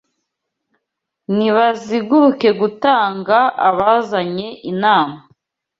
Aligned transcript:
Nibaziguruke 1.35 2.49
gutunga 2.59 3.37
Abazanye 3.69 4.47
inama 4.71 5.17